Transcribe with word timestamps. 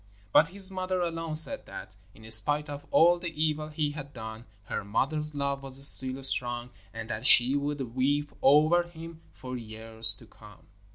But 0.31 0.47
his 0.47 0.71
mother 0.71 0.99
alone 0.99 1.35
said 1.35 1.67
that, 1.67 1.95
in 2.15 2.27
spite 2.31 2.71
of 2.71 2.87
all 2.89 3.19
the 3.19 3.29
evil 3.39 3.67
he 3.67 3.91
had 3.91 4.13
done, 4.13 4.45
her 4.63 4.83
mother's 4.83 5.35
love 5.35 5.61
was 5.61 5.87
still 5.87 6.23
strong 6.23 6.71
and 6.91 7.07
that 7.11 7.27
she 7.27 7.55
would 7.55 7.93
weep 7.95 8.31
over 8.41 8.81
him 8.81 9.21
for 9.31 9.55
years 9.55 10.15
to 10.15 10.25
come. 10.25 10.65